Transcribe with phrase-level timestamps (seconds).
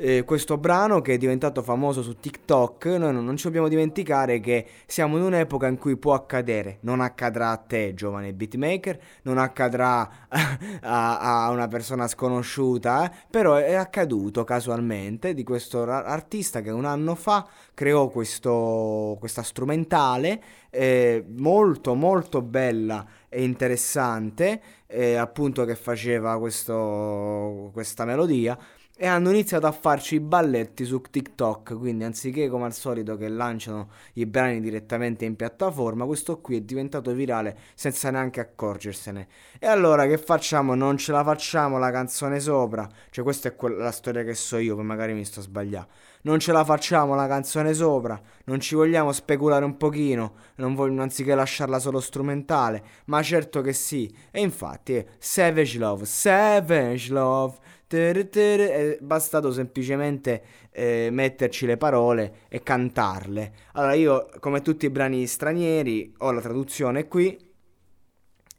[0.00, 4.38] Eh, questo brano che è diventato famoso su TikTok, noi non, non ci dobbiamo dimenticare
[4.38, 9.38] che siamo in un'epoca in cui può accadere, non accadrà a te giovane beatmaker, non
[9.38, 10.08] accadrà
[10.82, 16.70] a, a una persona sconosciuta, eh, però è accaduto casualmente di questo ra- artista che
[16.70, 25.64] un anno fa creò questo, questa strumentale eh, molto molto bella e interessante, eh, appunto
[25.64, 28.56] che faceva questo, questa melodia
[29.00, 33.28] e hanno iniziato a farci i balletti su TikTok, quindi anziché come al solito che
[33.28, 39.28] lanciano i brani direttamente in piattaforma, questo qui è diventato virale senza neanche accorgersene.
[39.60, 40.74] E allora che facciamo?
[40.74, 42.88] Non ce la facciamo la canzone sopra?
[43.10, 45.88] Cioè questa è quella, la storia che so io, poi magari mi sto sbagliando.
[46.28, 51.00] Non ce la facciamo la canzone sopra, non ci vogliamo speculare un pochino, non voglio,
[51.00, 54.14] anziché lasciarla solo strumentale, ma certo che sì.
[54.30, 57.56] E infatti è Savage Love, Savage Love
[57.88, 63.52] è bastato semplicemente eh, metterci le parole e cantarle.
[63.72, 67.47] Allora io, come tutti i brani stranieri, ho la traduzione qui.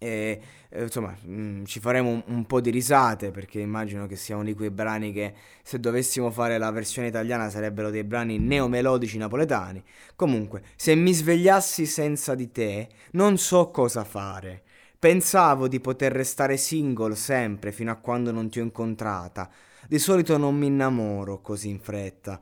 [0.01, 4.15] E, eh, insomma, mh, mm, ci faremo un, un, po' di risate perché immagino che
[4.15, 8.39] sia uno di quei brani che se dovessimo fare la versione italiana sarebbero dei brani
[8.39, 9.83] neomelodici napoletani.
[10.15, 14.63] Comunque, se mi svegliassi senza di te, non so cosa fare.
[14.97, 19.49] Pensavo di poter restare single sempre fino a quando non ti ho incontrata.
[19.87, 22.39] Di solito non mi innamoro così in fretta.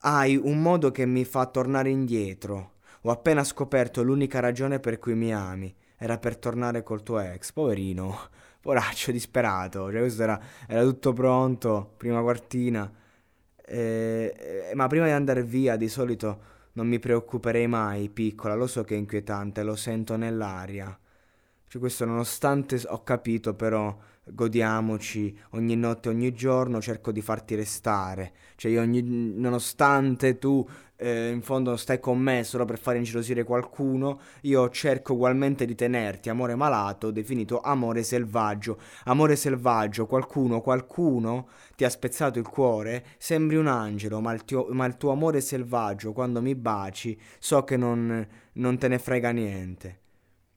[0.00, 2.72] Hai un modo che mi fa tornare indietro.
[3.02, 5.72] Ho appena scoperto l'unica ragione per cui mi ami.
[5.96, 7.52] Era per tornare col tuo ex.
[7.52, 8.18] Poverino.
[8.60, 9.90] Poraccio disperato.
[9.90, 11.94] Cioè, questo era, era tutto pronto.
[11.96, 12.90] Prima quartina.
[13.68, 18.54] Eh, eh, ma prima di andare via, di solito non mi preoccuperei mai, piccola.
[18.54, 20.98] Lo so che è inquietante, lo sento nell'aria.
[21.68, 23.96] Cioè, questo nonostante ho capito, però
[24.28, 28.32] godiamoci ogni notte, ogni giorno, cerco di farti restare.
[28.56, 30.66] Cioè, io ogni, nonostante tu
[30.96, 35.74] eh, in fondo stai con me solo per fare ingelosire qualcuno, io cerco ugualmente di
[35.74, 36.28] tenerti.
[36.28, 38.78] Amore malato, definito amore selvaggio.
[39.04, 43.06] Amore selvaggio, qualcuno, qualcuno ti ha spezzato il cuore.
[43.18, 47.64] Sembri un angelo, ma il, tuo, ma il tuo amore selvaggio, quando mi baci, so
[47.64, 50.00] che non, non te ne frega niente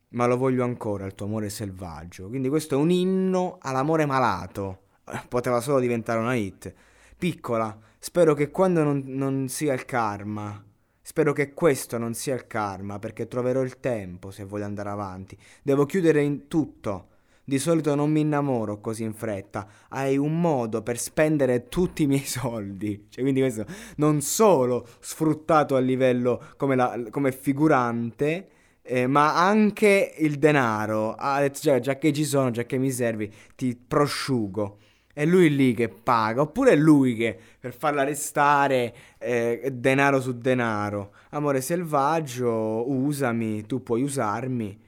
[0.10, 2.28] ma lo voglio ancora, il tuo amore selvaggio.
[2.28, 4.82] Quindi questo è un inno all'amore malato.
[5.06, 6.74] Eh, poteva solo diventare una hit.
[7.18, 10.64] Piccola, spero che quando non, non sia il karma,
[11.02, 15.38] spero che questo non sia il karma, perché troverò il tempo se voglio andare avanti.
[15.62, 17.08] Devo chiudere in tutto.
[17.44, 19.68] Di solito non mi innamoro così in fretta.
[19.90, 23.08] Hai un modo per spendere tutti i miei soldi.
[23.10, 23.66] Cioè, quindi questo
[23.98, 28.50] non solo sfruttato a livello come, la, come figurante,
[28.90, 31.14] eh, ma anche il denaro.
[31.14, 34.80] Ha detto, già, già che ci sono, già che mi servi, ti prosciugo.
[35.14, 40.38] È lui lì che paga, oppure è lui che per farla restare eh, denaro su
[40.38, 41.14] denaro.
[41.32, 44.80] Amore selvaggio, usami, tu puoi usarmi.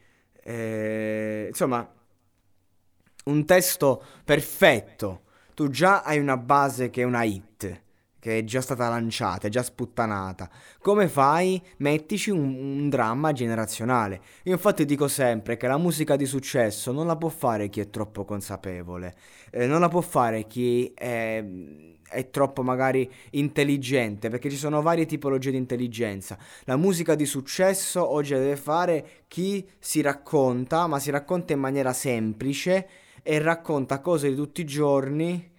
[0.44, 1.88] Eh, insomma,
[3.26, 5.22] un testo perfetto.
[5.54, 7.82] Tu già hai una base che è una hit
[8.22, 10.48] che è già stata lanciata, è già sputtanata.
[10.80, 11.60] Come fai?
[11.78, 14.22] Mettici un, un, dramma generazionale.
[14.44, 17.90] Io infatti dico sempre che la musica di successo non la può fare chi è
[17.90, 19.16] troppo consapevole,
[19.50, 21.44] eh, non la può fare chi è,
[22.08, 26.38] è troppo magari intelligente, perché ci sono varie tipologie di intelligenza.
[26.66, 31.92] La musica di successo oggi deve fare chi si racconta, ma si racconta in maniera
[31.92, 32.88] semplice
[33.24, 35.51] e racconta cose di tutti i giorni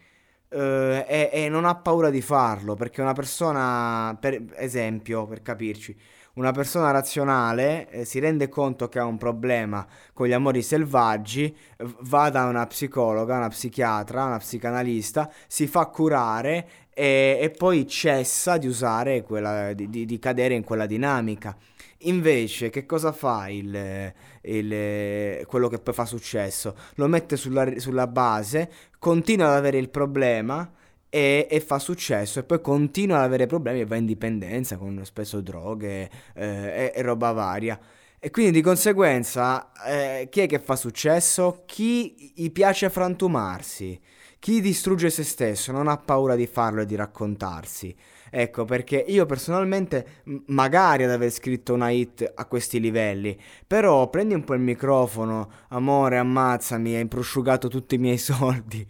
[0.52, 5.96] eh, e, e, non ha paura di farlo perché una persona, per esempio, per capirci,
[6.34, 11.54] una persona razionale eh, si rende conto che ha un problema con gli amori selvaggi,
[12.00, 18.58] va da una psicologa, una psichiatra, una psicanalista, si fa curare e, e poi cessa
[18.58, 21.56] di usare quella, di, di, di cadere in quella dinamica.
[22.04, 24.12] Invece, che cosa fa il,
[24.42, 26.76] il, quello che poi fa successo?
[26.96, 30.68] Lo mette sulla, sulla base, continua ad avere il problema
[31.08, 35.00] e, e, fa successo e poi continua ad avere problemi e va in dipendenza con
[35.04, 37.78] spesso droghe eh, e, e, roba varia.
[38.18, 41.64] E quindi di conseguenza eh, chi è che fa successo?
[41.66, 44.00] Chi gli piace frantumarsi,
[44.42, 47.94] chi distrugge se stesso, non ha paura di farlo e di raccontarsi.
[48.28, 54.34] Ecco, perché io personalmente, magari ad aver scritto una hit a questi livelli, però prendi
[54.34, 58.84] un po' il microfono, amore, ammazzami, hai prosciugato tutti i miei soldi.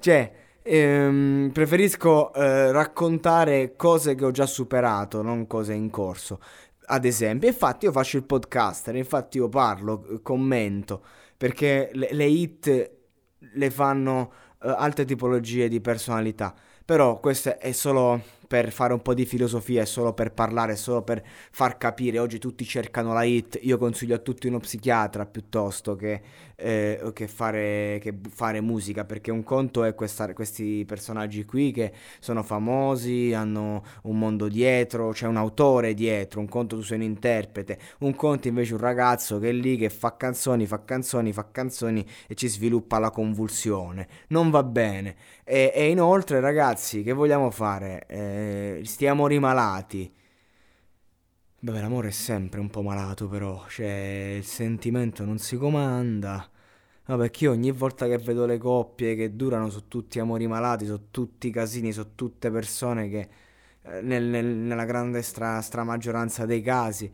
[0.00, 6.42] cioè, ehm, preferisco eh, raccontare cose che ho già superato, non cose in corso.
[6.88, 11.02] Ad esempio, infatti io faccio il podcaster, infatti io parlo, commento,
[11.38, 12.96] perché le, le hit
[13.38, 14.32] le fanno
[14.62, 16.54] eh, altre tipologie di personalità.
[16.84, 20.76] Però questo è solo per fare un po' di filosofia, è solo per parlare, è
[20.76, 22.18] solo per far capire.
[22.18, 26.22] Oggi tutti cercano la hit, io consiglio a tutti uno psichiatra piuttosto che,
[26.56, 31.92] eh, che, fare, che fare, musica, perché un conto è questa, questi personaggi qui che
[32.20, 37.02] sono famosi, hanno un mondo dietro, c'è un autore dietro, un conto tu sei un
[37.04, 41.50] interprete, un conto invece un ragazzo che è lì che fa canzoni, fa canzoni, fa
[41.52, 44.08] canzoni e ci sviluppa la convulsione.
[44.28, 45.16] Non va bene.
[45.50, 48.04] E, e inoltre ragazzi, che vogliamo fare?
[48.06, 50.12] Eh, stiamo rimalati.
[51.60, 56.48] Beh, l'amore è sempre un po' malato, però, cioè, il sentimento non si comanda.
[57.06, 60.84] Vabbè, che io ogni volta che vedo le coppie che durano sono tutti amori malati,
[60.84, 63.28] sono tutti casini, sono tutte persone che,
[63.84, 67.10] eh, nel, nel, nella grande stra, stramaggioranza dei casi,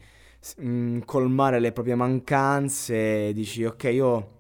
[0.59, 4.31] mh, mm, colmare le proprie mancanze, dici, ok, io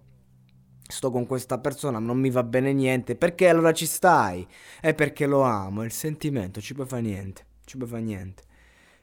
[0.86, 4.46] sto con questa persona, non mi va bene niente, perché allora ci stai?
[4.80, 8.42] È perché lo amo, è il sentimento, ci puoi fare niente, ci puoi fare niente.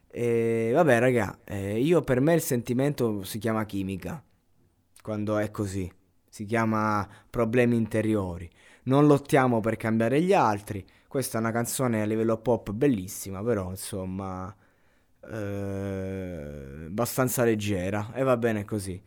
[0.08, 4.24] E vabbè, raga, eh, io per me il sentimento si chiama chimica,
[5.02, 5.92] quando è così,
[6.30, 8.50] si chiama problemi interiori.
[8.84, 10.86] Non lottiamo per cambiare gli altri.
[11.08, 14.54] Questa è una canzone a livello pop bellissima, però insomma,
[15.30, 19.02] eh, abbastanza leggera e va bene così.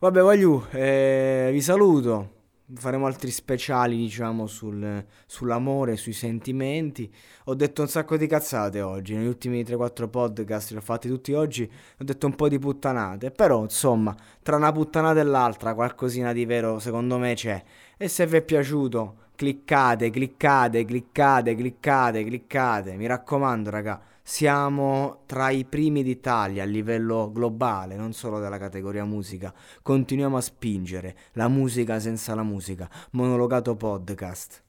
[0.00, 2.36] Vabbè, voglio, eh, vi saluto.
[2.72, 7.12] Faremo altri speciali, diciamo, sul, sull'amore, sui sentimenti.
[7.46, 9.16] Ho detto un sacco di cazzate oggi.
[9.16, 11.68] Negli ultimi 3-4 podcast, li ho fatti tutti oggi.
[11.98, 13.32] Ho detto un po' di puttanate.
[13.32, 17.60] Però, insomma, tra una puttanata e l'altra, qualcosina di vero, secondo me, c'è.
[18.00, 22.96] E se vi è piaciuto, cliccate, cliccate, cliccate, cliccate, cliccate.
[22.96, 29.04] Mi raccomando, raga siamo tra i primi d'Italia a livello globale, non solo della categoria
[29.04, 29.52] musica.
[29.82, 32.88] Continuiamo a spingere la musica senza la musica.
[33.12, 34.67] Monologato podcast.